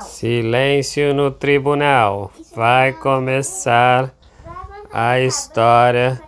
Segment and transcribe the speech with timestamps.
[0.00, 2.30] Silêncio no tribunal.
[2.54, 4.14] Vai começar
[4.92, 6.20] a história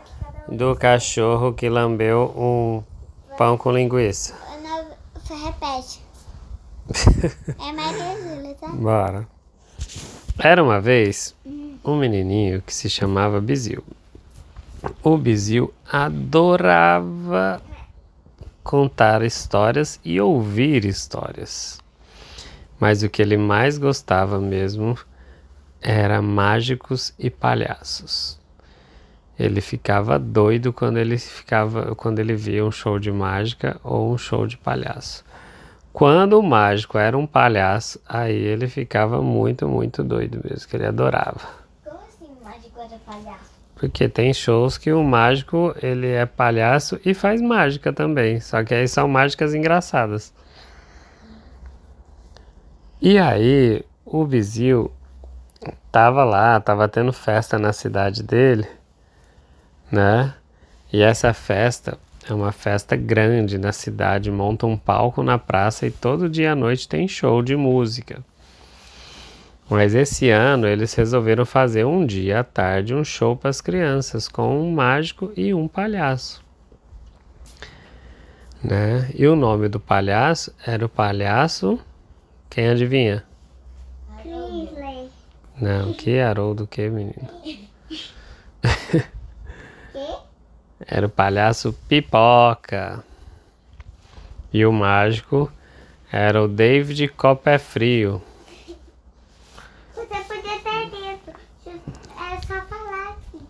[0.49, 2.83] do cachorro que lambeu um
[3.37, 4.35] pão com linguiça.
[5.45, 6.01] Repete.
[7.61, 8.69] é mais que tá?
[8.69, 9.29] Bora.
[10.39, 11.35] Era uma vez
[11.85, 13.85] um menininho que se chamava Bizil.
[15.03, 17.61] O Bizil adorava
[18.63, 21.79] contar histórias e ouvir histórias.
[22.79, 24.97] Mas o que ele mais gostava mesmo
[25.81, 28.39] era mágicos e palhaços.
[29.39, 34.19] Ele ficava doido quando ele ficava quando ele via um show de mágica ou um
[34.19, 35.25] show de palhaço.
[35.93, 40.87] Quando o mágico era um palhaço, aí ele ficava muito, muito doido mesmo, que ele
[40.87, 41.41] adorava.
[41.85, 43.51] Como assim mágico era palhaço?
[43.77, 48.75] Porque tem shows que o mágico ele é palhaço e faz mágica também, só que
[48.75, 50.33] aí são mágicas engraçadas.
[53.01, 54.93] E aí o Bizil
[55.93, 58.67] tava lá, tava tendo festa na cidade dele,
[59.91, 60.35] né?
[60.93, 65.91] E essa festa é uma festa grande na cidade, monta um palco na praça e
[65.91, 68.23] todo dia à noite tem show de música.
[69.71, 74.27] Mas esse ano eles resolveram fazer um dia à tarde um show para as crianças
[74.27, 76.43] com um mágico e um palhaço.
[78.63, 79.11] Né?
[79.15, 81.79] E o nome do palhaço era o palhaço.
[82.51, 83.25] Quem adivinha?
[84.23, 85.11] Crisley.
[85.61, 87.29] Não, que Haroldo que menino?
[87.43, 87.69] Que?
[90.87, 93.05] Era o palhaço Pipoca.
[94.53, 95.53] E o mágico
[96.11, 98.23] era o David Copperfrio.
[99.95, 101.39] Você podia ter dito.
[101.67, 103.47] É só falar assim.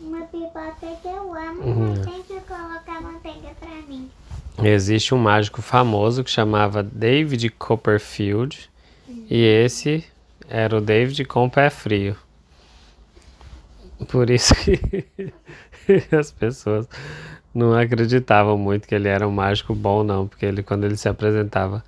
[0.00, 1.88] Uma pipoca que eu amo, Uhum.
[1.96, 4.10] mas tem que colocar manteiga pra mim.
[4.62, 8.68] Existe um mágico famoso que chamava David Copperfield
[9.30, 10.04] e esse
[10.48, 12.16] era o David com pé frio.
[14.08, 14.80] Por isso que
[16.14, 16.88] as pessoas
[17.54, 21.08] não acreditavam muito que ele era um mágico bom não, porque ele quando ele se
[21.08, 21.84] apresentava,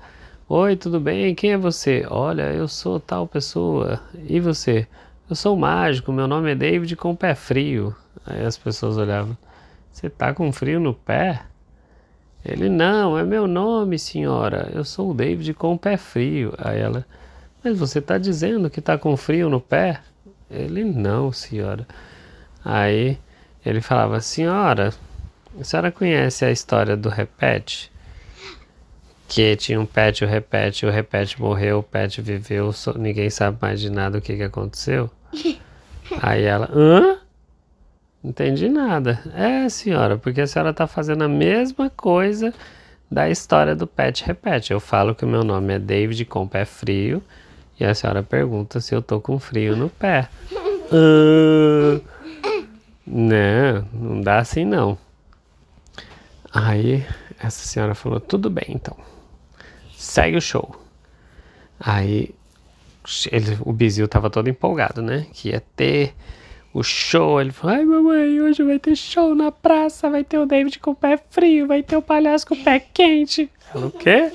[0.49, 1.33] Oi, tudo bem?
[1.33, 2.05] Quem é você?
[2.11, 4.01] Olha, eu sou tal pessoa.
[4.29, 4.85] E você?
[5.29, 7.95] Eu sou mágico, meu nome é David com pé frio.
[8.27, 9.39] Aí as pessoas olhavam,
[9.93, 11.43] você tá com frio no pé?
[12.45, 14.71] Ele, não, é meu nome, senhora.
[14.73, 16.55] Eu sou o David com o pé frio.
[16.59, 17.07] Aí ela,
[17.63, 20.01] mas você está dizendo que está com frio no pé?
[20.51, 21.87] Ele, não, senhora.
[22.65, 23.19] Aí
[23.65, 24.93] ele falava, senhora,
[25.59, 27.93] a senhora conhece a história do Repete?
[29.29, 33.81] Que tinha um pet, o Repete, o Repete morreu, o pet viveu, ninguém sabe mais
[33.81, 35.11] de nada o que, que aconteceu.
[36.21, 37.19] Aí ela, hã?
[38.23, 39.23] Entendi nada.
[39.35, 42.53] É, senhora, porque a senhora está fazendo a mesma coisa
[43.11, 44.73] da história do Pet Repete.
[44.73, 47.23] Eu falo que o meu nome é David com pé frio
[47.79, 50.29] e a senhora pergunta se eu tô com frio no pé.
[50.93, 52.01] Ah,
[53.07, 54.99] não, não dá assim não.
[56.53, 57.07] Aí
[57.39, 58.97] essa senhora falou: tudo bem então,
[59.97, 60.77] segue o show.
[61.79, 62.35] Aí
[63.33, 65.27] ele, o Bizil tava todo empolgado, né?
[65.33, 66.15] Que ia ter
[66.73, 67.41] o show.
[67.41, 70.09] Ele falou: Ai, mamãe, hoje vai ter show na praça.
[70.09, 72.81] Vai ter o David com o pé frio, vai ter o palhaço com o pé
[72.81, 73.51] quente.
[73.75, 74.33] Ela, o quê?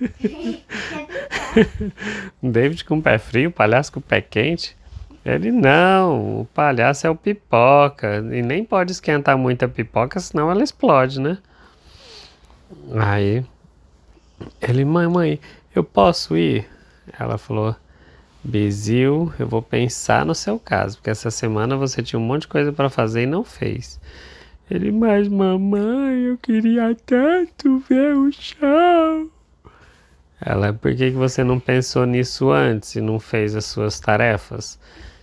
[2.42, 4.76] David com o pé frio, palhaço com o pé quente?
[5.24, 8.24] Ele não, o palhaço é o pipoca.
[8.32, 11.38] E nem pode esquentar muito a pipoca, senão ela explode, né?
[12.92, 13.44] Aí
[14.60, 15.40] ele, mãe, mãe,
[15.74, 16.66] eu posso ir?
[17.18, 17.76] Ela falou,
[18.42, 22.48] Bizil, eu vou pensar no seu caso, porque essa semana você tinha um monte de
[22.48, 24.00] coisa para fazer e não fez.
[24.70, 29.30] Ele, mas mamãe, eu queria tanto ver o show.
[30.40, 34.78] Ela, por que, que você não pensou nisso antes e não fez as suas tarefas?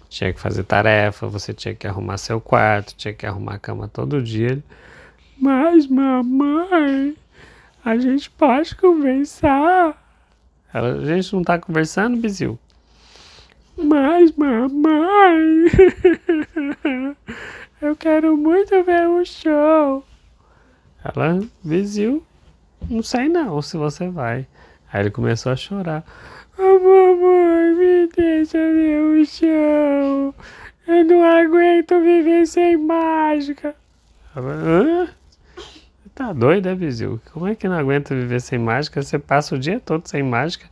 [0.09, 3.87] Tinha que fazer tarefa, você tinha que arrumar seu quarto, tinha que arrumar a cama
[3.87, 4.61] todo dia.
[5.39, 7.15] Mas mamãe,
[7.83, 9.97] a gente pode conversar.
[10.71, 12.59] Ela, a gente não tá conversando, Bizil?
[13.77, 15.67] Mas mamãe,
[17.81, 20.03] eu quero muito ver o show.
[21.03, 22.23] Ela, Bizil,
[22.89, 24.47] não sei não se você vai.
[24.91, 26.03] Aí ele começou a chorar.
[26.57, 30.33] Oh, mamãe, me deixa ver o show.
[30.87, 33.75] Eu não aguento viver sem mágica.
[34.35, 35.09] Ela, Hã?
[36.15, 37.21] Tá doido, é, Bizil?
[37.31, 39.03] Como é que não aguenta viver sem mágica?
[39.03, 40.65] Você passa o dia todo sem mágica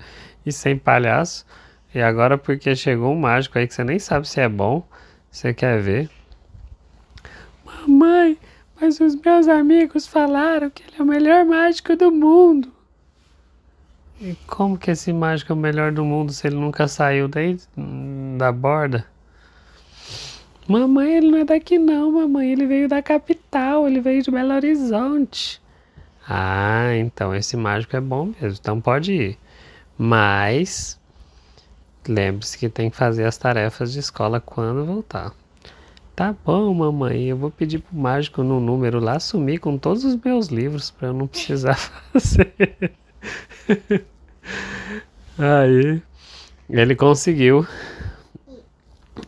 [0.43, 1.45] e sem palhaço.
[1.95, 4.85] E agora, porque chegou um mágico aí que você nem sabe se é bom,
[5.31, 6.09] você quer ver.
[7.63, 8.37] Mamãe,
[8.79, 12.69] mas os meus amigos falaram que ele é o melhor mágico do mundo.
[14.19, 17.57] E como que esse mágico é o melhor do mundo se ele nunca saiu daí
[18.37, 19.05] da borda?
[20.67, 22.51] Mamãe, ele não é daqui não, mamãe.
[22.51, 25.61] Ele veio da capital, ele veio de Belo Horizonte.
[26.27, 29.37] Ah, então esse mágico é bom mesmo, então pode ir.
[29.97, 30.99] Mas
[32.07, 35.33] lembre-se que tem que fazer as tarefas de escola quando voltar.
[36.15, 40.15] Tá bom, mamãe, eu vou pedir pro mágico no número lá sumir com todos os
[40.15, 41.75] meus livros para eu não precisar
[42.13, 42.93] fazer.
[45.37, 46.01] Aí
[46.69, 47.67] ele conseguiu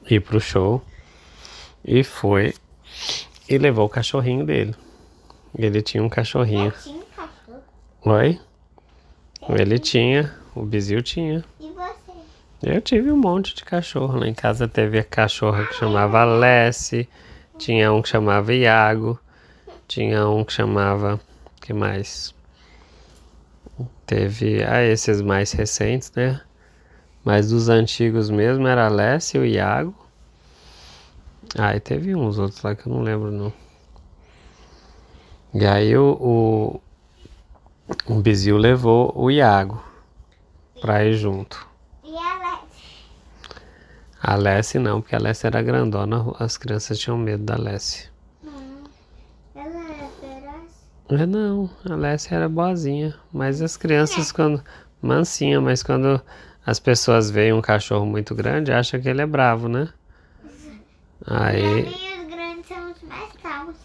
[0.09, 0.81] ir pro show
[1.83, 2.53] e foi
[3.50, 4.73] e levou o cachorrinho dele.
[5.57, 6.73] Ele tinha um cachorrinho.
[6.83, 7.63] Tinha um cachorro.
[8.06, 8.39] Oi?
[9.50, 11.44] Ele tinha, o Bizil tinha.
[11.59, 11.67] E?
[12.69, 14.19] Eu tive um monte de cachorro.
[14.19, 17.08] Lá em casa teve a cachorra que chamava Alessi,
[17.58, 19.18] tinha um que chamava Iago,
[19.88, 21.19] tinha um que chamava.
[21.62, 22.36] que mais?
[24.06, 24.64] Teve.
[24.64, 26.42] Ah, esses mais recentes, né?
[27.24, 29.96] Mas dos antigos mesmo era Alessi e o Iago.
[31.58, 33.54] Ah, teve uns outros lá que eu não lembro não.
[35.54, 36.81] E aí o,
[38.08, 39.81] o, o Bizil levou o Iago
[40.81, 41.66] pra ir junto.
[42.04, 42.46] E ela?
[44.27, 48.09] A Alessi não, porque a Alessi era grandona, as crianças tinham medo da Alessi.
[48.44, 48.83] Não.
[49.56, 51.21] Ela é feroz?
[51.21, 54.62] É, Não, a Alessi era boazinha, mas as crianças quando...
[55.01, 56.21] Mansinha, mas quando
[56.65, 59.88] as pessoas veem um cachorro muito grande, acham que ele é bravo, né?
[61.25, 61.83] Aí...
[61.83, 63.75] Pra mim, os grandes são os mais calmos.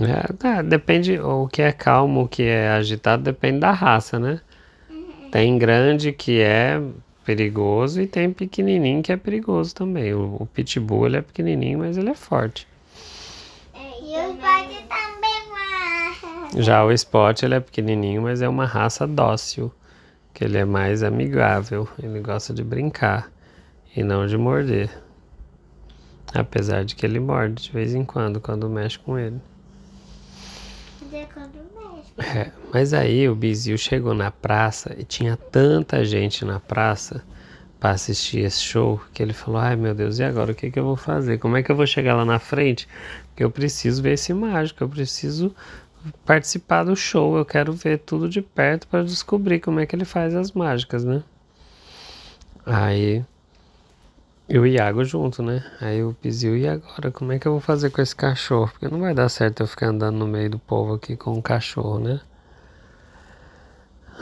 [0.00, 4.40] É, tá, depende, o que é calmo, o que é agitado, depende da raça, né?
[5.30, 6.82] Tem grande que é
[7.24, 10.14] perigoso e tem pequenininho que é perigoso também.
[10.14, 12.66] O, o pitbull, ele é pequenininho, mas ele é forte.
[13.74, 16.64] E os pode também, mas...
[16.64, 19.72] Já o Spot, ele é pequenininho, mas é uma raça dócil,
[20.34, 23.30] que ele é mais amigável, ele gosta de brincar
[23.94, 24.90] e não de morder.
[26.34, 29.40] Apesar de que ele morde de vez em quando, quando mexe com ele.
[31.12, 31.79] É quando.
[32.18, 37.24] É, mas aí o Bizil chegou na praça e tinha tanta gente na praça
[37.78, 40.78] para assistir esse show que ele falou: Ai meu Deus, e agora o que, que
[40.78, 41.38] eu vou fazer?
[41.38, 42.86] Como é que eu vou chegar lá na frente?
[43.28, 45.54] Porque eu preciso ver esse mágico, eu preciso
[46.24, 50.04] participar do show, eu quero ver tudo de perto para descobrir como é que ele
[50.04, 51.22] faz as mágicas, né?
[52.64, 53.24] Aí
[54.50, 55.64] e o Iago junto, né?
[55.80, 57.12] Aí o Bizil, e agora?
[57.12, 58.68] Como é que eu vou fazer com esse cachorro?
[58.72, 61.40] Porque não vai dar certo eu ficar andando no meio do povo aqui com um
[61.40, 62.20] cachorro, né?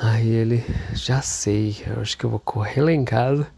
[0.02, 3.48] Aí ele, já sei, eu acho que eu vou correr lá em casa,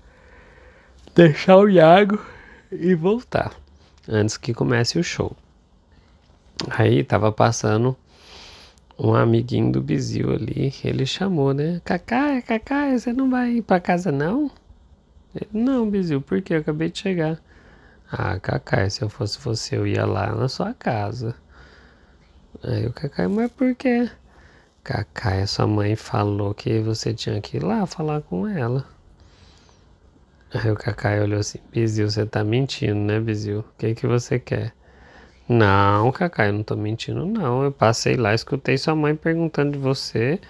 [1.13, 2.25] deixar o Iago
[2.71, 3.53] e voltar,
[4.09, 5.37] antes que comece o show.
[6.71, 7.97] Aí tava passando
[8.97, 11.83] um amiguinho do Bizil ali, ele chamou, né?
[11.85, 14.51] Cacá, Cacá, você não vai ir pra casa não?
[15.35, 16.55] Ele, não, Bizil, por quê?
[16.55, 17.41] Eu acabei de chegar.
[18.11, 21.35] Ah, Cacá, se eu fosse você, eu ia lá na sua casa.
[22.63, 24.11] Aí o Cacá, mas por quê?
[24.83, 28.85] Cacá, sua mãe falou que você tinha que ir lá falar com ela.
[30.53, 33.61] Aí o Cacá olhou assim, Bizil, você tá mentindo, né, Bizil?
[33.61, 34.75] O que que você quer?
[35.49, 37.63] Não, Cacá, eu não tô mentindo, não.
[37.63, 40.41] Eu passei lá, escutei sua mãe perguntando de você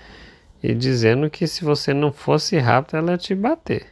[0.62, 3.86] e dizendo que se você não fosse rápido, ela ia te bater.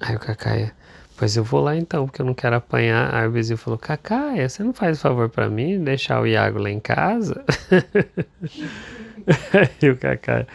[0.00, 0.72] Aí o Cacaia,
[1.16, 3.14] pois eu vou lá então, porque eu não quero apanhar.
[3.14, 6.70] Aí o Bizil falou, Cacaia, você não faz favor para mim, deixar o Iago lá
[6.70, 7.44] em casa?
[9.82, 10.46] Aí o Cacaia,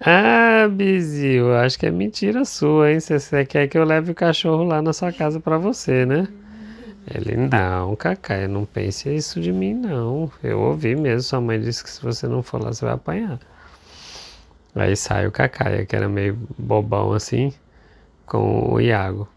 [0.00, 3.00] ah, Bizil, acho que é mentira sua, hein?
[3.00, 6.26] Você, você quer que eu leve o cachorro lá na sua casa para você, né?
[7.14, 10.30] Ele, não, Cacaia, não pense isso de mim, não.
[10.42, 13.38] Eu ouvi mesmo, sua mãe disse que se você não for lá, você vai apanhar.
[14.74, 17.52] Aí sai o Cacaia, que era meio bobão assim
[18.32, 19.28] com o Iago.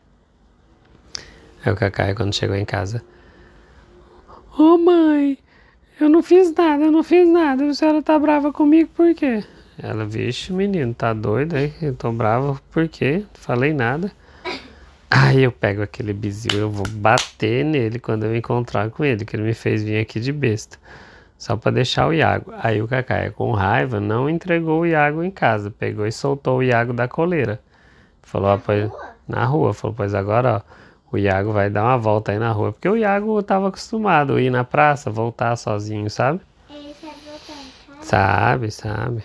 [1.65, 3.03] Aí o Cacai, quando chegou em casa,
[4.57, 5.37] oh, mãe,
[5.99, 7.65] eu não fiz nada, eu não fiz nada.
[7.65, 9.43] A senhora tá brava comigo por quê?
[9.77, 11.73] Ela, vixe, menino, tá doido aí?
[11.81, 13.25] Eu tô brava por quê?
[13.33, 14.09] Falei nada.
[15.09, 19.35] Aí eu pego aquele bizil, eu vou bater nele quando eu encontrar com ele, que
[19.35, 20.77] ele me fez vir aqui de besta.
[21.37, 22.53] Só para deixar o Iago.
[22.57, 25.69] Aí o Cacai, com raiva, não entregou o Iago em casa.
[25.69, 27.59] Pegou e soltou o Iago da coleira.
[28.25, 28.91] Falou, ah, pois,
[29.27, 29.73] na rua.
[29.73, 32.73] Falou, pois agora, ó, o Iago vai dar uma volta aí na rua.
[32.73, 36.41] Porque o Iago estava acostumado a ir na praça, voltar sozinho, sabe?
[36.69, 37.53] Ele sabe voltar
[37.87, 38.01] casa?
[38.01, 39.23] Sabe, sabe.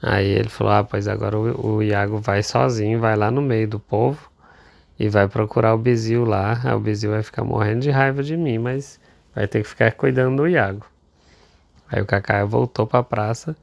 [0.00, 3.68] Aí ele falou, ah, pois agora o, o Iago vai sozinho, vai lá no meio
[3.68, 4.30] do povo
[4.98, 6.60] e vai procurar o Bizil lá.
[6.64, 9.00] Aí o Bizil vai ficar morrendo de raiva de mim, mas
[9.34, 10.86] vai ter que ficar cuidando do Iago.
[11.88, 13.56] Aí o Cacá voltou para a praça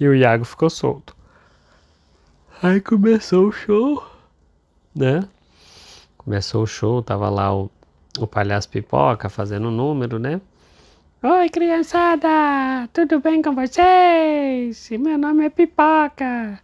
[0.00, 1.17] e o Iago ficou solto.
[2.60, 4.04] Aí começou o show,
[4.92, 5.22] né?
[6.16, 7.70] Começou o show, tava lá o,
[8.18, 10.40] o palhaço pipoca fazendo o número, né?
[11.22, 12.88] Oi, criançada!
[12.92, 14.90] Tudo bem com vocês?
[14.90, 16.60] Meu nome é Pipoca.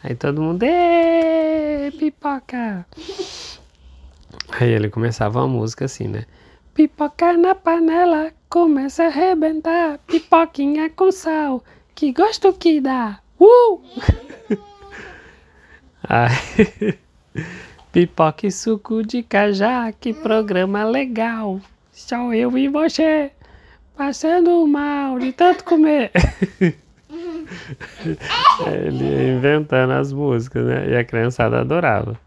[0.00, 2.86] Aí todo mundo, Ê, Pipoca!
[4.60, 6.24] Aí ele começava a música assim, né?
[6.72, 9.98] Pipoca na panela, começa a arrebentar.
[10.06, 11.64] Pipoquinha com sal,
[11.96, 13.18] que gosto que dá.
[13.40, 13.82] Uh!
[17.92, 21.60] Pipoca e suco de cajá, que programa legal.
[21.92, 23.30] Só eu e você,
[23.96, 26.10] passando mal de tanto comer.
[28.66, 30.90] Ele ia inventando as músicas, né?
[30.90, 32.18] E a criançada adorava.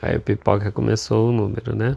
[0.00, 1.96] Aí o pipoca começou o número, né?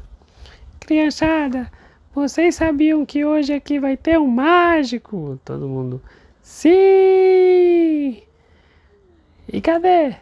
[0.79, 1.71] Criançada,
[2.13, 5.39] vocês sabiam que hoje aqui vai ter um mágico?
[5.43, 5.99] Todo mundo.
[6.43, 8.21] Sim!
[9.51, 10.15] E cadê?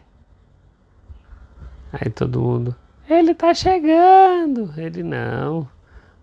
[1.94, 2.76] Aí todo mundo.
[3.08, 4.74] Ele tá chegando!
[4.76, 5.68] Ele não.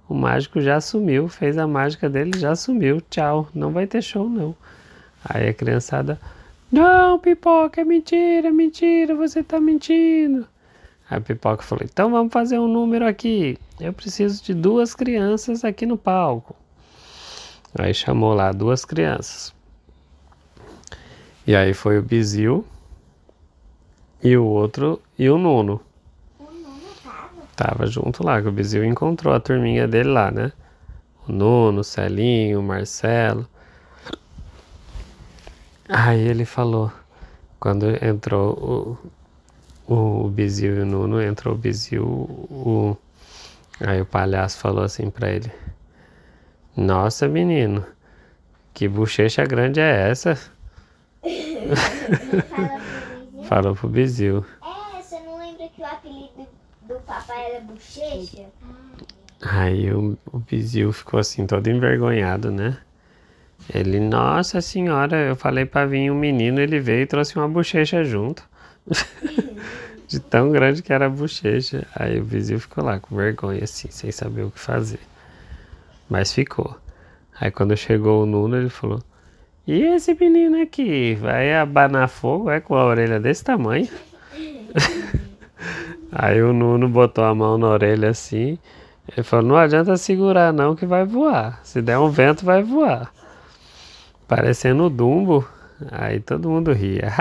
[0.08, 3.00] O mágico já sumiu, fez a mágica dele, já sumiu.
[3.02, 4.56] Tchau, não vai ter show não.
[5.24, 6.20] Aí a criançada.
[6.72, 10.44] Não, pipoca, é mentira, é mentira, você tá mentindo.
[11.08, 13.56] A pipoca falou: então vamos fazer um número aqui.
[13.80, 16.56] Eu preciso de duas crianças aqui no palco.
[17.78, 19.54] Aí chamou lá duas crianças.
[21.46, 22.64] E aí foi o Bizil
[24.22, 25.80] e o outro e o Nuno.
[26.38, 27.30] O Nuno tava.
[27.56, 30.52] Tava junto lá, que o Bizil encontrou a turminha dele lá, né?
[31.26, 33.48] O Nuno, o Celinho, o Marcelo.
[35.88, 36.92] Aí ele falou,
[37.58, 38.98] quando entrou
[39.88, 42.96] o, o Bizil e o Nuno, entrou o Bizil, o,
[43.80, 45.50] aí o palhaço falou assim pra ele,
[46.76, 47.84] Nossa menino,
[48.72, 50.38] que bochecha grande é essa?
[53.50, 53.62] Vizinho.
[53.62, 54.44] Falou pro Bizil.
[54.62, 56.46] É, você não lembra que o apelido
[56.82, 58.46] do papai era bochecha?
[59.42, 62.78] Aí o, o Bizil ficou assim, todo envergonhado, né?
[63.74, 68.04] Ele, nossa senhora, eu falei pra vir um menino, ele veio e trouxe uma bochecha
[68.04, 68.48] junto.
[70.06, 71.86] De tão grande que era a bochecha.
[71.94, 74.98] Aí o Bizil ficou lá com vergonha, assim, sem saber o que fazer.
[76.08, 76.76] Mas ficou.
[77.40, 79.00] Aí quando chegou o Nuno, ele falou:
[79.70, 81.14] E esse menino aqui?
[81.14, 82.50] Vai abanar fogo?
[82.50, 83.86] É com a orelha desse tamanho?
[86.10, 88.58] Aí o Nuno botou a mão na orelha assim.
[89.06, 91.60] Ele falou: Não adianta segurar, não, que vai voar.
[91.62, 93.12] Se der um vento, vai voar.
[94.26, 95.48] Parecendo o Dumbo.
[95.92, 97.12] Aí todo mundo ria.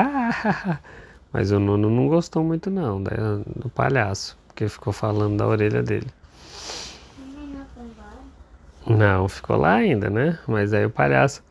[1.31, 4.35] Mas o Nuno não gostou muito, não, da- do palhaço.
[4.47, 6.07] Porque ficou falando da orelha dele.
[8.87, 10.39] Não, ficou lá ainda, né?
[10.47, 11.43] Mas aí o palhaço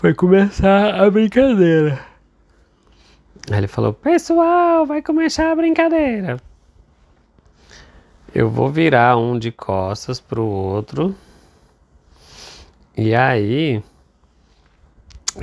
[0.00, 2.00] foi começar a brincadeira.
[3.50, 6.38] Aí ele falou: Pessoal, vai começar a brincadeira.
[8.34, 11.14] Eu vou virar um de costas pro outro.
[12.96, 13.82] E aí.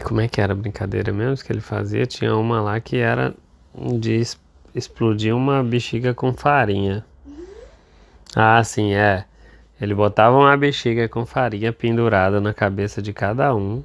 [0.03, 2.07] Como é que era a brincadeira mesmo que ele fazia?
[2.07, 3.35] Tinha uma lá que era
[3.75, 4.23] de
[4.73, 7.05] explodir uma bexiga com farinha.
[8.35, 9.23] Ah, sim, é.
[9.79, 13.83] Ele botava uma bexiga com farinha pendurada na cabeça de cada um.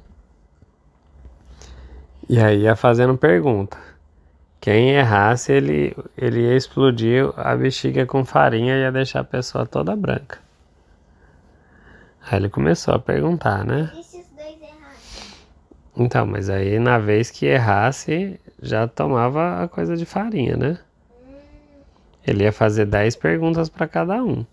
[2.29, 3.77] E aí ia fazendo pergunta.
[4.59, 9.65] Quem errasse, ele, ele ia explodir a bexiga com farinha e ia deixar a pessoa
[9.65, 10.39] toda branca.
[12.25, 13.91] Aí ele começou a perguntar, né?
[13.93, 15.33] E se os dois errassem?
[15.97, 20.79] Então, mas aí na vez que errasse, já tomava a coisa de farinha, né?
[22.25, 24.45] Ele ia fazer 10 perguntas para cada um.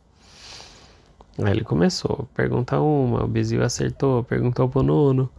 [1.39, 5.31] Aí ele começou, pergunta uma, o Bizil acertou, perguntou pro Nuno,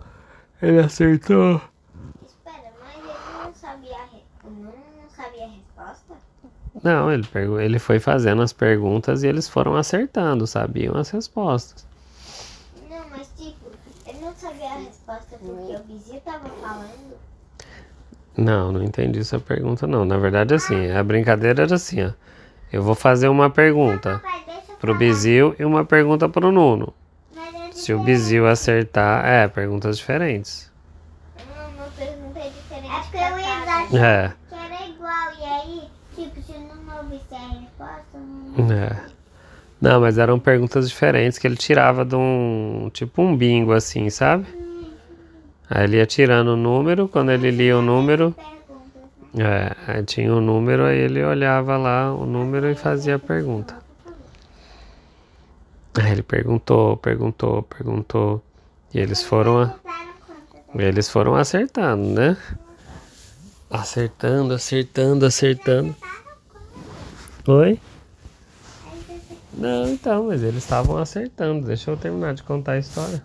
[0.61, 1.61] ele acertou.
[2.25, 4.23] Espera, mas ele não sabia a re...
[4.45, 5.09] O Nuno não
[5.41, 6.13] sabia a resposta?
[6.83, 7.27] Não, ele,
[7.63, 11.85] ele foi fazendo as perguntas e eles foram acertando, sabiam as respostas.
[12.89, 13.69] Não, mas tipo,
[14.05, 17.17] ele não sabia a resposta porque o vizinho tava falando.
[18.37, 20.05] Não, não entendi sua pergunta não.
[20.05, 22.11] Na verdade, assim, a brincadeira era assim, ó.
[22.71, 24.95] Eu vou fazer uma pergunta Papai, deixa eu pro.
[24.95, 26.93] Bizil e uma pergunta pro Nuno.
[27.35, 27.99] É Se o.
[27.99, 30.71] Bizil acertar, é, perguntas diferentes.
[31.53, 32.95] Não, uma pergunta é diferente.
[32.95, 35.33] É porque eu ia dar É, que era igual.
[35.37, 38.40] E aí, tipo, se não ouvisse a resposta, não.
[38.57, 39.11] É.
[39.79, 44.45] Não, mas eram perguntas diferentes que ele tirava de um, tipo um bingo assim, sabe?
[45.69, 48.35] Aí ele ia tirando o número, quando ele lia o número,
[49.35, 53.75] é, aí tinha o número, aí ele olhava lá o número e fazia a pergunta.
[55.95, 58.43] Aí ele perguntou, perguntou, perguntou,
[58.93, 59.73] e eles foram, a-
[60.75, 62.37] eles foram acertando, né?
[63.69, 65.95] Acertando, acertando, acertando.
[67.47, 67.79] Oi?
[69.61, 71.67] Não, então, mas eles estavam acertando.
[71.67, 73.23] Deixa eu terminar de contar a história.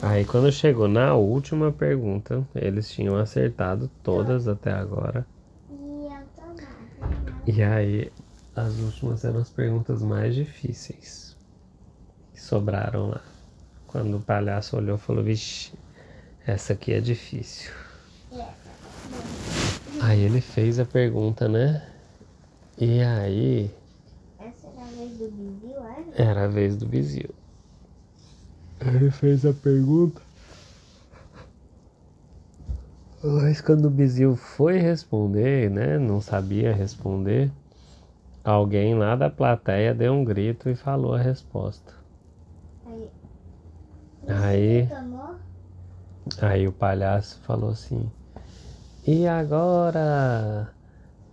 [0.00, 5.26] Aí quando chegou na última pergunta, eles tinham acertado todas até agora.
[7.46, 8.12] E aí
[8.54, 11.36] as últimas eram as perguntas mais difíceis
[12.32, 13.20] que sobraram lá.
[13.86, 15.72] Quando o palhaço olhou, falou: Vixe,
[16.46, 17.70] essa aqui é difícil.
[20.00, 21.86] Aí ele fez a pergunta, né?
[22.78, 23.70] E aí.
[24.40, 26.30] Essa era a vez do Bizil, era?
[26.30, 27.30] Era a vez do Bizil.
[28.80, 30.20] Ele fez a pergunta.
[33.22, 35.96] Mas quando o Bizil foi responder, né?
[35.98, 37.52] Não sabia responder.
[38.42, 41.94] Alguém lá da plateia deu um grito e falou a resposta.
[42.84, 43.10] Aí.
[44.26, 44.88] Aí,
[46.40, 48.10] aí o palhaço falou assim:
[49.06, 50.72] E agora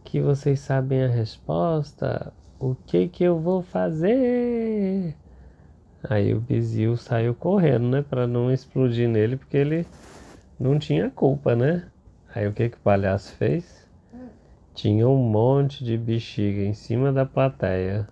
[0.04, 5.16] que vocês sabem a resposta, o que que eu vou fazer?
[6.10, 9.86] Aí o Bizil saiu correndo, né, Pra não explodir nele, porque ele
[10.60, 11.84] não tinha culpa, né?
[12.34, 13.88] Aí o que que o palhaço fez?
[14.74, 18.08] Tinha um monte de bexiga em cima da plateia.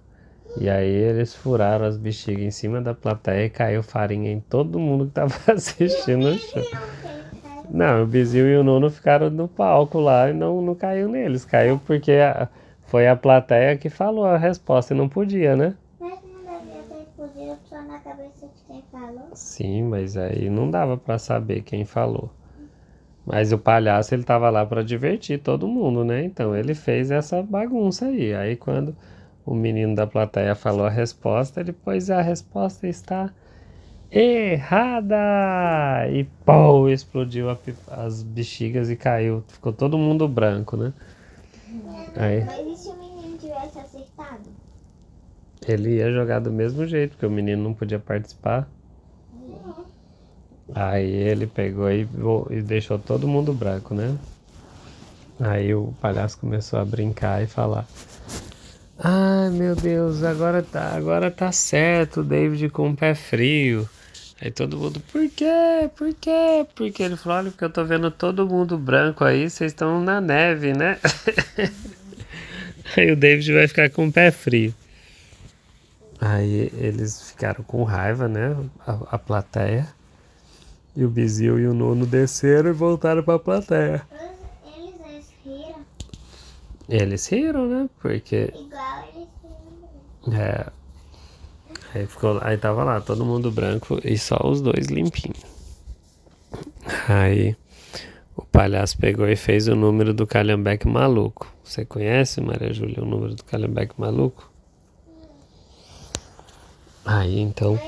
[0.59, 4.79] E aí eles furaram as bexigas em cima da plateia e caiu farinha em todo
[4.79, 6.63] mundo que tava assistindo o show.
[7.69, 11.45] Não, o Bizil e o Nuno ficaram no palco lá e não, não caiu neles.
[11.45, 12.47] Caiu porque a-
[12.87, 15.75] foi a plateia que falou a resposta e não podia, né?
[15.99, 19.29] Mas não devia ter explodido só na cabeça de quem falou.
[19.33, 22.31] Sim, mas aí não dava pra saber quem falou.
[23.25, 26.23] Mas o palhaço ele tava lá pra divertir todo mundo, né?
[26.23, 28.33] Então ele fez essa bagunça aí.
[28.33, 28.95] Aí quando
[29.45, 33.29] o menino da plateia falou a resposta, ele pôs a resposta está
[34.09, 35.17] errada
[36.09, 39.43] e pô, explodiu a as bexigas e caiu.
[39.49, 40.93] Ficou todo mundo branco, né?
[42.15, 44.49] Aí Mas e se o menino tivesse acertado?
[45.71, 48.67] Ele ia jogar do mesmo jeito, porque o menino não podia participar.
[50.73, 52.07] Aí ele pegou e,
[52.51, 54.17] e deixou todo mundo branco, né?
[55.39, 57.87] Aí o palhaço começou a brincar e falar:
[58.97, 63.87] Ai meu Deus, agora tá, agora tá certo, o David com o pé frio.
[64.41, 65.89] Aí todo mundo, por quê?
[65.95, 66.65] Por quê?
[66.75, 70.21] Porque ele falou, olha, porque eu tô vendo todo mundo branco aí, vocês estão na
[70.21, 70.99] neve, né?
[72.95, 74.73] aí o David vai ficar com o pé frio.
[76.19, 78.57] Aí eles ficaram com raiva, né?
[78.85, 79.87] A, a plateia.
[80.95, 84.01] E o Bizil e o Nuno desceram e voltaram pra plateia.
[84.65, 85.85] Eles, eles riram
[86.89, 87.89] Eles riram, né?
[88.01, 88.51] Porque.
[88.55, 89.27] igual eles
[90.25, 90.41] riram.
[90.41, 90.67] É.
[91.93, 95.45] Aí, ficou, aí tava lá, todo mundo branco e só os dois limpinhos.
[97.07, 97.55] Aí
[98.35, 101.47] o palhaço pegou e fez o número do Calhambeque maluco.
[101.63, 104.51] Você conhece, Maria Júlia, o número do Calhambeque maluco?
[107.07, 107.79] Aí então,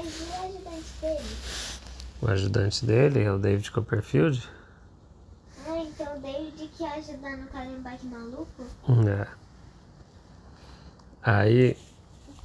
[2.22, 3.22] o ajudante dele?
[3.22, 4.50] é o David Copperfield.
[5.68, 8.64] Ah, então o David que ia ajudar no Calhambeque maluco?
[9.08, 9.28] É.
[11.22, 11.76] Aí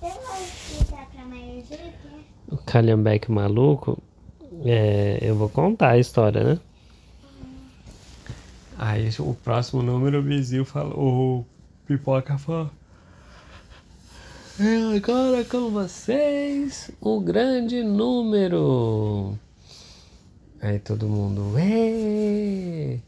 [0.00, 1.62] Você vai explicar pra Maria
[2.50, 4.02] o Calhambeque maluco,
[4.64, 6.60] é, eu vou contar a história, né?
[8.76, 11.46] Aí o próximo número o Bizil falou, o
[11.86, 12.70] Pipoca falou.
[14.56, 19.36] E agora com vocês, o grande número.
[20.62, 23.00] Aí todo mundo, Ê!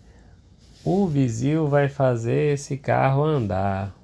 [0.85, 3.95] o Bizil vai fazer esse carro andar.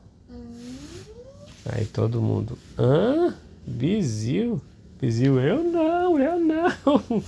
[1.66, 3.34] Aí todo mundo, hã?
[3.66, 4.60] Bizil?
[5.00, 7.22] Bizil, eu não, eu não.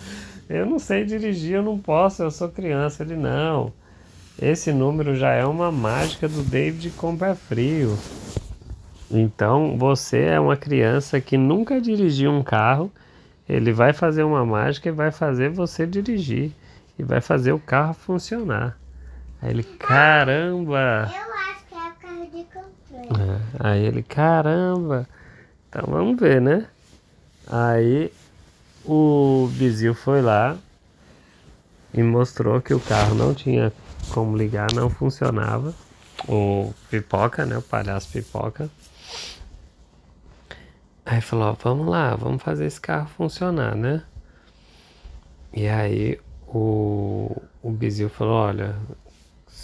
[0.46, 3.02] Eu não sei dirigir, eu não posso, eu sou criança.
[3.02, 3.72] Ele, não.
[4.40, 7.98] Esse número já é uma mágica do David com pé frio.
[9.14, 12.90] Então, você é uma criança que nunca dirigiu um carro,
[13.48, 16.52] ele vai fazer uma mágica e vai fazer você dirigir.
[16.98, 18.78] E vai fazer o carro funcionar.
[19.42, 21.10] Aí ele, caramba!
[21.12, 23.22] Eu acho que é o carro de controle.
[23.22, 25.08] É, aí ele, caramba!
[25.68, 26.66] Então vamos ver, né?
[27.46, 28.12] Aí
[28.84, 30.56] o Bizil foi lá
[31.92, 33.72] e mostrou que o carro não tinha
[34.12, 35.74] como ligar, não funcionava.
[36.28, 37.58] O pipoca, né?
[37.58, 38.70] O palhaço pipoca.
[41.04, 44.02] Aí falou, ó, vamos lá, vamos fazer esse carro funcionar, né?
[45.52, 48.74] E aí o, o Bizil falou, olha,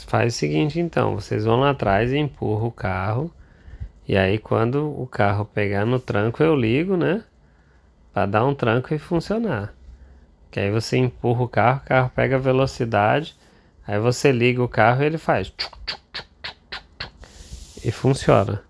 [0.07, 3.33] faz o seguinte então, vocês vão lá atrás e empurram o carro.
[4.07, 7.25] E aí quando o carro pegar no tranco eu ligo, né?
[8.13, 9.75] Pra dar um tranco e funcionar.
[10.51, 13.37] Que aí você empurra o carro, o carro pega velocidade,
[13.91, 15.53] Aí você liga o carro e ele faz.
[17.85, 18.63] E funciona.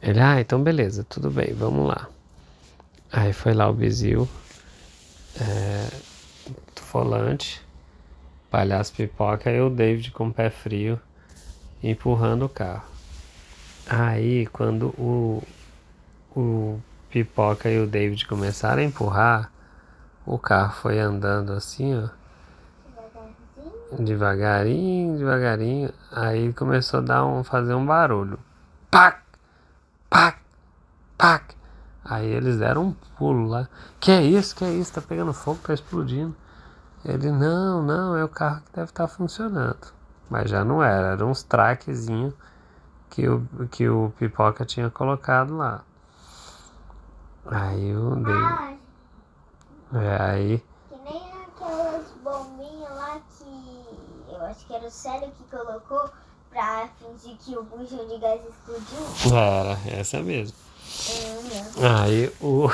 [0.00, 2.08] Ele, ah, então beleza, tudo bem, vamos lá.
[3.12, 4.28] Aí foi lá o Bizil,
[5.40, 5.88] é,
[6.92, 7.60] volante,
[8.50, 11.00] palhaço pipoca e o David com o pé frio
[11.82, 12.84] empurrando o carro.
[13.88, 15.42] Aí quando o,
[16.36, 16.80] o
[17.10, 19.50] pipoca e o David começaram a empurrar,
[20.26, 22.08] o carro foi andando assim, ó.
[23.98, 25.90] Devagarinho, devagarinho.
[26.12, 28.38] Aí começou a dar um, fazer um barulho.
[28.90, 29.27] Pac!
[30.10, 30.38] Pac!
[31.16, 31.54] Pac!
[32.04, 33.68] Aí eles deram um pulo lá.
[34.00, 34.56] Que é isso?
[34.56, 34.92] Que é isso?
[34.92, 36.34] Tá pegando fogo, tá explodindo.
[37.04, 39.92] Ele, não, não, é o carro que deve estar tá funcionando.
[40.30, 42.34] Mas já não era, era uns traquezinhos
[43.10, 45.82] que o, que o Pipoca tinha colocado lá.
[47.46, 48.78] Aí o dele.
[49.94, 50.64] É, aí.
[50.88, 56.10] Que nem aquelas bombinhas lá que eu acho que era o Célio que colocou
[56.58, 59.36] pra fingir que o bujão de gás explodiu.
[59.38, 60.56] Era, essa mesmo.
[61.80, 62.68] É, aí o.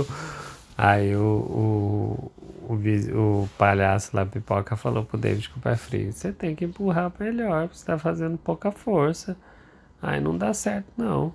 [0.78, 2.32] aí o, o,
[2.70, 6.64] o, o, palhaço lá, pipoca, falou pro David com o pé frio: Você tem que
[6.64, 9.36] empurrar melhor, você tá fazendo pouca força.
[10.00, 11.34] Aí não dá certo, não.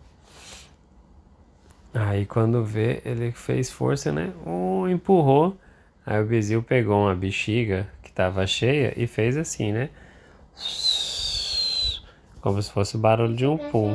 [1.93, 4.33] Aí quando vê, ele fez força, né?
[4.45, 5.55] Um empurrou.
[6.03, 9.91] Aí o Bizil pegou uma bexiga que tava cheia e fez assim, né?
[12.47, 13.93] Como se fosse o barulho de um pum.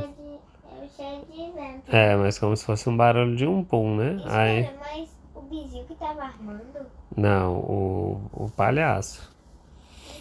[1.89, 4.17] É, mas como se fosse um barulho de um pum, né?
[4.17, 4.71] Espera, Aí...
[4.79, 6.87] mas o Bizil que tava armando?
[7.17, 9.35] Não, o, o palhaço.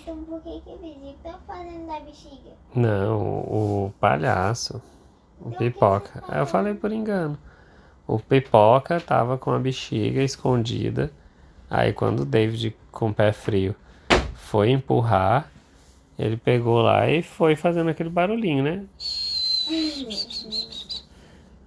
[0.02, 2.52] Então por que, que o Bizil tá fazendo da bexiga?
[2.74, 4.82] Não, o palhaço.
[5.42, 6.24] O então, pipoca.
[6.30, 7.38] Aí eu falei por engano.
[8.08, 11.12] O pipoca tava com a bexiga escondida.
[11.70, 13.76] Aí quando o David, com o pé frio,
[14.36, 15.52] foi empurrar,
[16.22, 18.86] ele pegou lá e foi fazendo aquele barulhinho, né?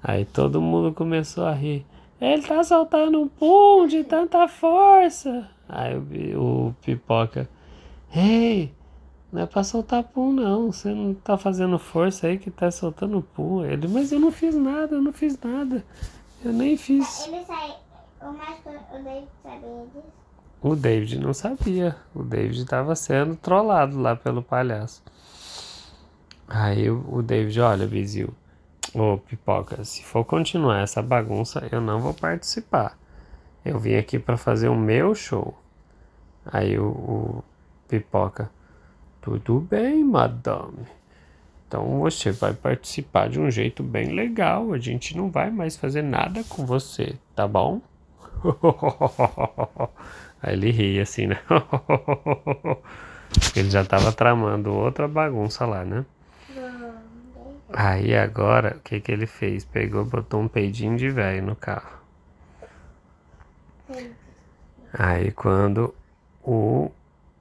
[0.02, 1.84] Aí todo mundo começou a rir.
[2.20, 5.50] Ele tá soltando um pum de tanta força.
[5.68, 5.96] Aí
[6.36, 7.48] o, o pipoca.
[8.14, 8.72] Ei,
[9.32, 10.70] não é pra soltar pum não.
[10.70, 13.64] Você não tá fazendo força aí que tá soltando pum.
[13.64, 15.84] Ele, mas eu não fiz nada, eu não fiz nada.
[16.44, 17.26] Eu nem fiz.
[17.26, 17.74] Ele sai.
[18.22, 20.23] O mágico, o David sabia disso?
[20.64, 21.94] O David não sabia.
[22.14, 25.02] O David estava sendo trollado lá pelo palhaço.
[26.48, 28.32] Aí o, David, olha, Bizil,
[28.94, 32.96] ô Pipoca, se for continuar essa bagunça, eu não vou participar.
[33.62, 35.54] Eu vim aqui para fazer o meu show.
[36.46, 37.44] Aí o, o
[37.86, 38.50] Pipoca,
[39.20, 40.86] tudo bem, madame.
[41.68, 44.72] Então você vai participar de um jeito bem legal.
[44.72, 47.82] A gente não vai mais fazer nada com você, tá bom?
[50.44, 51.40] Aí ele ri assim, né?
[53.56, 56.04] ele já tava tramando outra bagunça lá, né?
[57.72, 59.64] Aí agora, o que que ele fez?
[59.64, 61.98] Pegou, botou um peidinho de velho no carro.
[64.92, 65.94] Aí quando
[66.42, 66.90] o,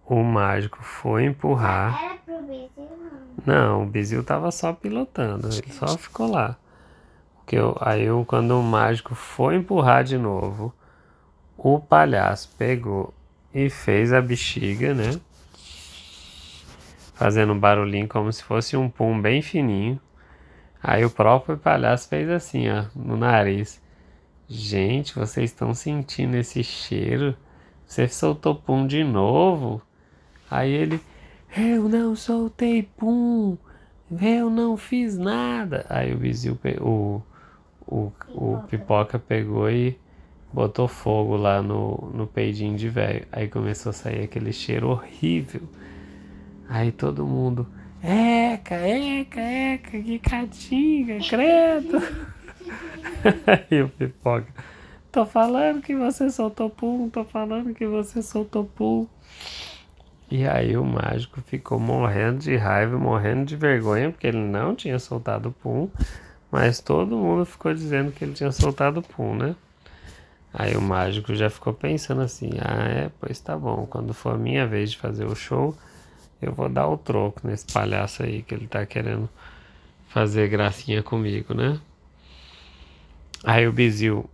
[0.06, 2.02] o mágico foi empurrar.
[2.02, 2.42] Era pro
[3.46, 6.56] não, o Bizil tava só pilotando, ele só ficou lá.
[7.46, 10.74] Que eu, aí eu, quando o mágico foi empurrar de novo,
[11.64, 13.14] o palhaço pegou
[13.54, 15.18] e fez a bexiga, né?
[17.14, 19.98] Fazendo um barulhinho como se fosse um pum bem fininho.
[20.82, 23.82] Aí o próprio palhaço fez assim, ó, no nariz.
[24.46, 27.34] Gente, vocês estão sentindo esse cheiro?
[27.86, 29.82] Você soltou pum de novo?
[30.52, 31.00] Aí ele,
[31.56, 33.58] eu não soltei pum.
[34.22, 35.86] Eu não fiz nada.
[35.90, 37.22] Aí o vizinho, o,
[37.88, 39.98] o, o pipoca pegou e
[40.54, 43.26] botou fogo lá no, no peidinho de velho.
[43.32, 45.62] Aí começou a sair aquele cheiro horrível.
[46.70, 47.68] Aí todo mundo,
[48.02, 52.02] eca, eca, eca, que catinga, credo.
[53.46, 54.48] Aí o pipoca,
[55.12, 59.08] tô falando que você soltou pum, tô falando que você soltou pum.
[60.32, 64.98] E aí o mágico ficou morrendo de raiva, morrendo de vergonha, porque ele não tinha
[64.98, 65.90] soltado pum,
[66.52, 69.56] mas todo mundo ficou dizendo que ele tinha soltado pum, né?
[70.54, 74.38] Aí o mágico já ficou pensando assim: ah, é, pois tá bom, quando for a
[74.38, 75.76] minha vez de fazer o show,
[76.42, 79.28] eu vou dar o troco nesse palhaço aí que ele tá querendo
[80.10, 81.80] fazer gracinha comigo, né?
[83.44, 84.30] Aí o Bizil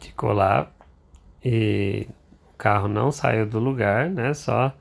[0.00, 0.70] ficou lá
[1.44, 2.08] e
[2.58, 4.34] carro não saiu do lugar, né?
[4.34, 4.74] Só.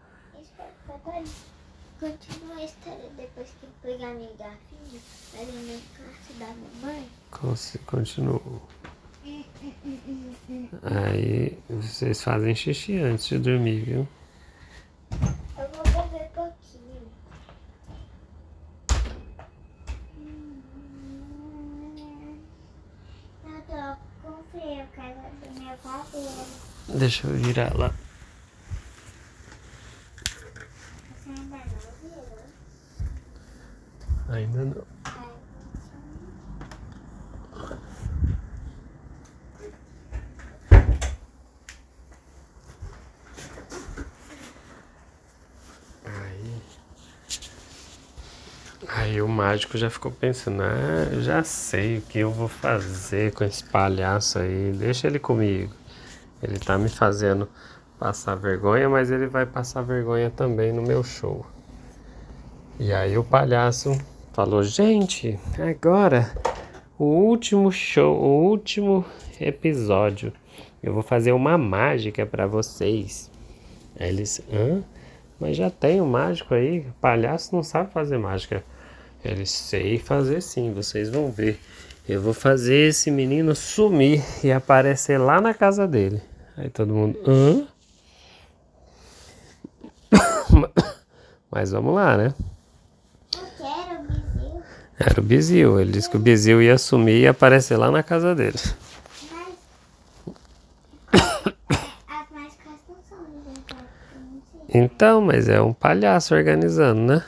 [2.00, 5.02] Continua a história depois que pegar minha garrafinha,
[5.34, 7.08] ali no quarto da mamãe.
[7.86, 8.68] Continuou.
[10.84, 14.08] Aí vocês fazem xixi antes de dormir, viu?
[15.58, 17.12] Eu vou beber pouquinho.
[23.46, 26.46] Eu tô com frio, cara do meu cabelo.
[26.98, 27.94] Deixa eu virar lá.
[49.68, 53.44] O mágico já ficou pensando, ah, eu já sei o que eu vou fazer com
[53.44, 55.74] esse palhaço aí, deixa ele comigo.
[56.42, 57.50] Ele tá me fazendo
[58.00, 61.46] passar vergonha, mas ele vai passar vergonha também no meu show.
[62.80, 63.98] E aí o palhaço
[64.32, 66.32] falou: Gente, agora
[66.98, 69.04] o último show, o último
[69.40, 70.32] episódio.
[70.82, 73.30] Eu vou fazer uma mágica para vocês.
[74.00, 74.82] Aí eles, hã?
[75.40, 76.80] Mas já tem um mágico aí.
[76.80, 78.64] O palhaço não sabe fazer mágica.
[79.24, 81.60] Eles sei fazer sim, vocês vão ver.
[82.08, 86.22] Eu vou fazer esse menino sumir e aparecer lá na casa dele.
[86.56, 87.68] Aí todo mundo, hã?
[91.52, 92.34] Mas vamos lá, né?
[95.00, 95.80] Era o Bizil.
[95.80, 98.58] Ele disse que o Bizil ia sumir e aparecer lá na casa dele.
[104.70, 107.24] Então, mas é um palhaço organizando, né?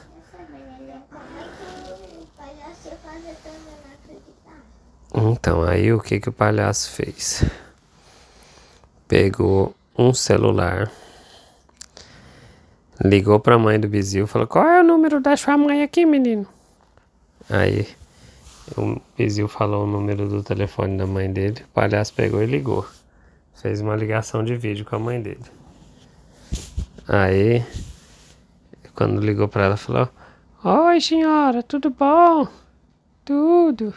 [5.13, 7.43] Então, aí o que que o palhaço fez?
[9.07, 10.91] Pegou um celular,
[13.03, 16.05] ligou para a mãe do Bizil, falou: "Qual é o número da sua mãe aqui,
[16.05, 16.47] menino?"
[17.49, 17.87] Aí
[18.77, 22.85] o Bizil falou o número do telefone da mãe dele, o palhaço pegou e ligou.
[23.55, 25.43] Fez uma ligação de vídeo com a mãe dele.
[27.07, 27.65] Aí,
[28.93, 30.07] quando ligou para ela, falou:
[30.63, 32.47] Oi, senhora, tudo bom?
[33.25, 33.93] Tudo.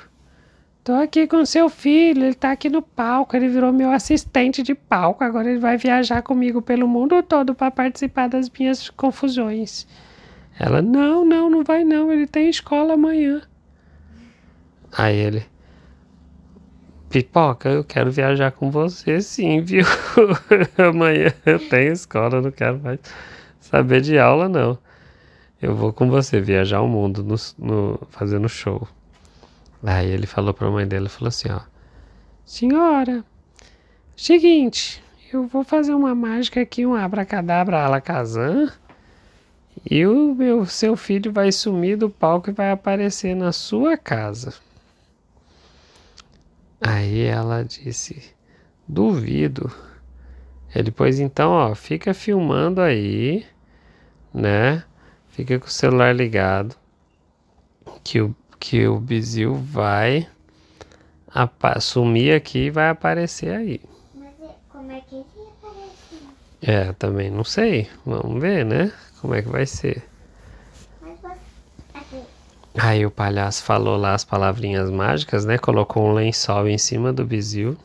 [0.84, 4.74] Tô aqui com seu filho, ele tá aqui no palco, ele virou meu assistente de
[4.74, 9.86] palco, agora ele vai viajar comigo pelo mundo todo para participar das minhas confusões.
[10.58, 13.42] Ela, não, não, não vai não, ele tem escola amanhã.
[14.90, 15.46] Aí ele,
[17.08, 19.84] Pipoca, eu quero viajar com você sim, viu?
[20.76, 22.98] amanhã eu tenho escola, não quero mais
[23.60, 24.76] saber de aula não.
[25.60, 28.88] Eu vou com você viajar o mundo no, no, fazendo show.
[29.82, 31.60] Aí ele falou para a mãe dele, falou assim, ó.
[32.44, 33.24] Senhora,
[34.16, 38.70] seguinte, eu vou fazer uma mágica aqui, um abracadabra alakazam.
[39.90, 44.54] E o meu seu filho vai sumir do palco e vai aparecer na sua casa.
[46.80, 48.34] Aí ela disse:
[48.86, 49.72] Duvido.
[50.74, 53.44] Ele, pois então, ó, fica filmando aí,
[54.32, 54.84] né?
[55.28, 56.76] Fica com o celular ligado.
[58.02, 60.28] Que o, que o Bizil vai
[61.80, 63.80] sumir aqui e vai aparecer aí.
[64.14, 65.24] Mas é, como é que ele
[65.60, 66.16] aparece?
[66.62, 67.90] É, também não sei.
[68.06, 68.92] Vamos ver, né?
[69.20, 70.08] Como é que vai ser?
[72.78, 75.58] Aí o palhaço falou lá as palavrinhas mágicas, né?
[75.58, 77.76] Colocou um lençol em cima do bizil.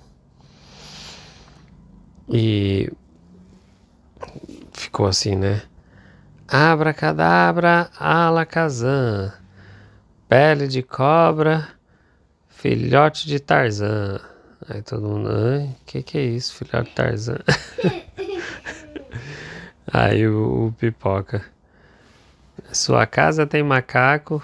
[2.29, 2.87] E
[4.73, 5.63] ficou assim, né?
[6.47, 9.36] Abracadabra, alakazam.
[10.27, 11.69] Pele de cobra,
[12.49, 14.19] filhote de Tarzan.
[14.67, 17.39] Aí todo mundo, o que que é isso, filhote de Tarzan?
[19.87, 21.45] Aí o, o pipoca.
[22.73, 24.43] Sua casa tem macaco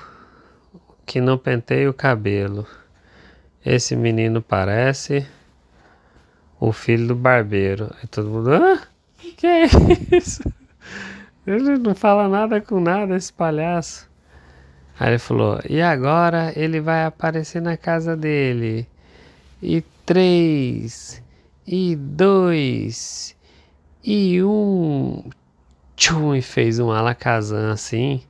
[1.06, 2.66] que não penteia o cabelo.
[3.66, 5.28] Esse menino parece
[6.62, 7.94] o filho do barbeiro.
[8.00, 8.82] Aí todo mundo, ah,
[9.36, 9.66] que é
[10.12, 10.42] isso?
[11.46, 14.13] Ele não fala nada com nada, esse palhaço.
[15.00, 18.88] Aí ele falou, e agora ele vai aparecer na casa dele.
[19.62, 21.22] E três,
[21.66, 23.36] e dois,
[24.04, 25.24] e um
[25.96, 28.22] tchum, e fez um alakazam assim.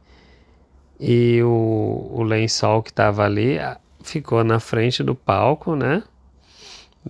[1.00, 3.58] E o, o lençol que estava ali
[4.04, 6.04] ficou na frente do palco, né?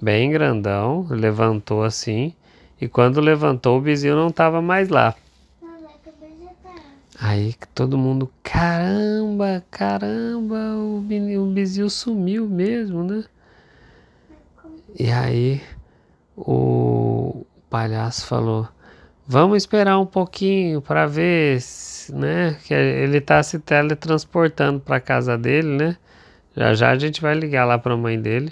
[0.02, 2.34] Bem grandão, levantou assim.
[2.82, 5.14] E quando levantou, o Bizil não estava mais lá.
[7.26, 13.24] Aí todo mundo, caramba, caramba, o, o Bizil sumiu mesmo, né?
[15.00, 15.62] E aí
[16.36, 18.68] o palhaço falou:
[19.26, 21.62] Vamos esperar um pouquinho para ver,
[22.10, 22.58] né?
[22.66, 25.98] Que ele está se teletransportando para casa dele, né?
[26.54, 28.52] Já já a gente vai ligar lá para a mãe dele,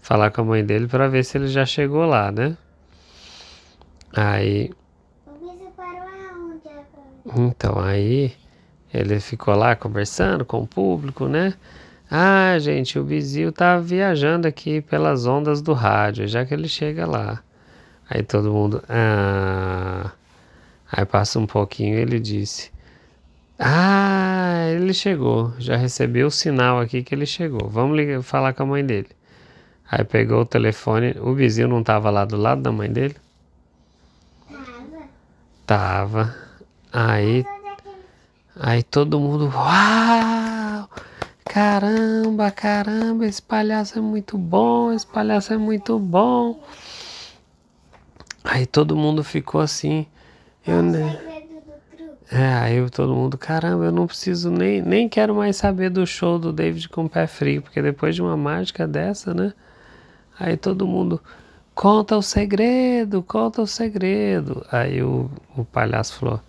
[0.00, 2.56] falar com a mãe dele para ver se ele já chegou lá, né?
[4.12, 4.72] Aí.
[7.36, 8.32] Então aí
[8.92, 11.54] ele ficou lá conversando com o público, né?
[12.10, 17.06] Ah, gente, o Bizil tá viajando aqui pelas ondas do rádio, já que ele chega
[17.06, 17.42] lá.
[18.08, 18.82] Aí todo mundo.
[18.88, 20.10] Ah.
[20.90, 22.70] Aí passa um pouquinho e ele disse:
[23.58, 25.52] Ah, ele chegou.
[25.58, 27.68] Já recebeu o sinal aqui que ele chegou.
[27.68, 29.08] Vamos ligar, falar com a mãe dele.
[29.90, 31.14] Aí pegou o telefone.
[31.20, 33.16] O vizinho não estava lá do lado da mãe dele?
[34.48, 35.08] Tava.
[35.66, 36.47] Tava.
[36.92, 37.44] Aí,
[38.58, 39.50] aí todo mundo.
[39.54, 40.88] Uau!
[41.44, 46.62] Caramba, caramba, esse palhaço é muito bom, esse palhaço é muito bom.
[48.44, 50.06] Aí todo mundo ficou assim.
[50.66, 51.28] Eu, truque?
[52.30, 56.38] É, aí todo mundo, caramba, eu não preciso nem, nem quero mais saber do show
[56.38, 59.54] do David com o pé frio, porque depois de uma mágica dessa, né?
[60.38, 61.20] Aí todo mundo,
[61.74, 64.64] conta o segredo, conta o segredo.
[64.70, 66.40] Aí o, o palhaço falou,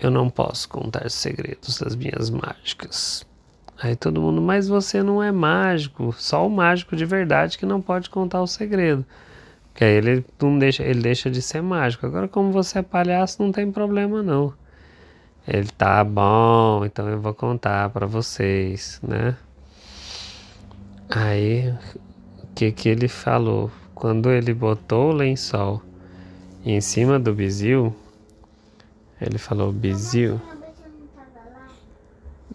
[0.00, 3.26] eu não posso contar segredos das minhas mágicas.
[3.80, 7.80] Aí todo mundo, mas você não é mágico, só o mágico de verdade que não
[7.80, 9.04] pode contar o segredo.
[9.78, 12.04] Porque aí ele não deixa, ele deixa de ser mágico.
[12.04, 14.52] Agora, como você é palhaço, não tem problema não.
[15.46, 19.36] Ele tá bom, então eu vou contar pra vocês, né?
[21.08, 21.72] Aí,
[22.42, 23.70] o que que ele falou?
[23.94, 25.80] Quando ele botou o lençol
[26.66, 27.94] em cima do bizil,
[29.20, 30.40] ele falou, bizil.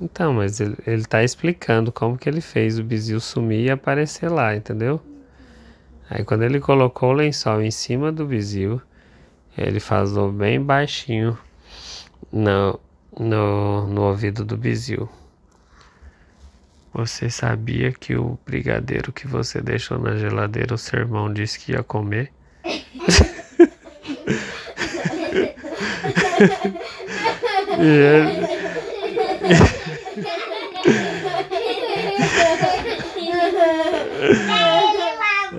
[0.02, 4.30] Então, mas ele, ele tá explicando como que ele fez o bizil sumir e aparecer
[4.30, 5.00] lá, entendeu?
[6.10, 8.82] Aí quando ele colocou o lençol em cima do bizil,
[9.58, 11.38] ele falou bem baixinho
[12.32, 12.80] no,
[13.18, 15.08] no, no ouvido do bizil.
[16.94, 21.72] Você sabia que o brigadeiro que você deixou na geladeira o seu irmão disse que
[21.72, 22.32] ia comer?
[27.80, 28.48] e ele,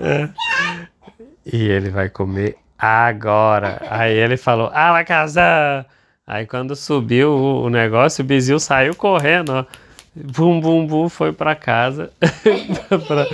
[0.01, 0.29] É.
[1.45, 3.81] E ele vai comer agora.
[3.89, 5.85] Aí ele falou, Alakazam!
[6.27, 9.65] Aí quando subiu o, o negócio, o Bizil saiu correndo, ó.
[10.15, 12.09] Bum, bum, bum, foi pra casa
[12.87, 13.25] pra,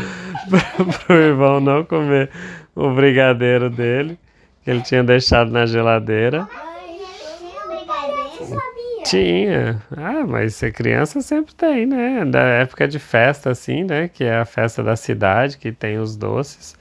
[1.05, 2.31] pro irmão não comer
[2.75, 4.17] o brigadeiro dele,
[4.63, 6.49] que ele tinha deixado na geladeira.
[6.51, 8.45] Ai, tinha brigadeiro?
[8.45, 8.90] sabia.
[9.03, 9.81] Tinha.
[9.95, 12.25] Ah, mas ser criança sempre tem, né?
[12.25, 14.07] Da época de festa, assim, né?
[14.07, 16.75] Que é a festa da cidade, que tem os doces.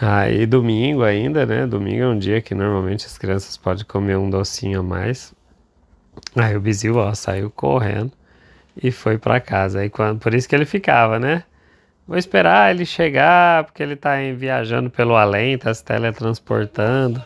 [0.00, 1.66] Aí domingo ainda, né?
[1.66, 5.34] Domingo é um dia que normalmente as crianças podem comer um docinho a mais.
[6.34, 8.12] Aí o Bizil, ó, saiu correndo
[8.82, 9.80] e foi pra casa.
[9.80, 11.44] Aí quando, por isso que ele ficava, né?
[12.06, 17.22] Vou esperar ele chegar, porque ele tá viajando pelo além, tá se teletransportando.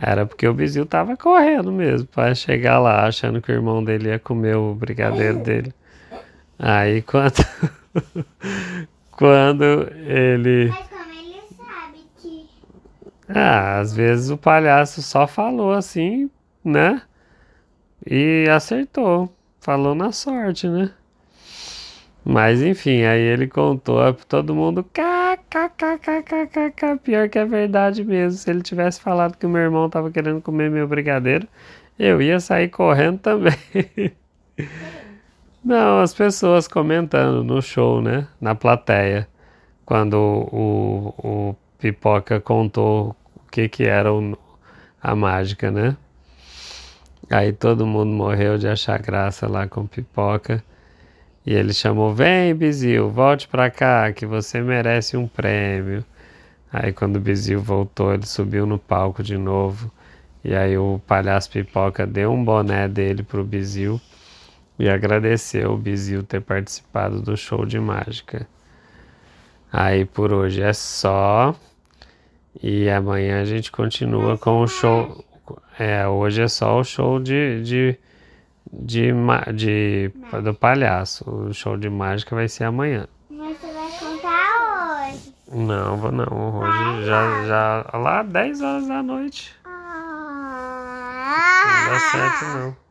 [0.00, 4.10] Era porque o Bizil tava correndo mesmo pra chegar lá, achando que o irmão dele
[4.10, 5.74] ia comer o brigadeiro dele.
[6.56, 7.34] Aí quando
[9.10, 9.64] quando
[10.06, 12.48] ele Mas como ele sabe que.
[13.28, 16.30] ah, às vezes o palhaço só falou assim,
[16.64, 17.02] né?
[18.06, 19.34] E acertou.
[19.60, 20.92] Falou na sorte, né?
[22.24, 24.84] Mas enfim, aí ele contou, aí todo mundo
[27.02, 28.38] pior que é verdade mesmo.
[28.38, 31.46] Se ele tivesse falado que o meu irmão tava querendo comer meu brigadeiro,
[31.98, 33.54] eu ia sair correndo também.
[35.64, 38.26] Não, as pessoas comentando no show, né?
[38.40, 39.28] Na plateia,
[39.86, 40.14] quando
[40.52, 41.14] o,
[41.50, 44.38] o Pipoca contou o que que era o-
[45.02, 45.96] a mágica, né?
[47.30, 50.62] Aí todo mundo morreu de achar graça lá com Pipoca.
[51.48, 56.04] E ele chamou: Vem, Bizil, volte pra cá, que você merece um prêmio.
[56.70, 59.90] Aí quando o Bizil voltou, ele subiu no palco de novo.
[60.44, 63.98] E aí o palhaço Pipoca deu um boné dele pro Bizil
[64.78, 68.46] e agradeceu o Bizil ter participado do show de mágica.
[69.72, 71.56] Aí por hoje é só.
[72.62, 75.24] E amanhã a gente continua com o show.
[75.78, 77.98] É, hoje é só o show de, de,
[78.72, 79.12] de,
[79.54, 80.10] de,
[80.42, 81.28] do palhaço.
[81.28, 83.06] O show de mágica vai ser amanhã.
[83.30, 85.34] Mas você vai contar hoje.
[85.52, 86.60] Não, vou não.
[86.60, 89.54] Hoje já, já lá 10 horas da noite.
[89.64, 91.84] Ah.
[91.84, 92.87] Não dá certo não.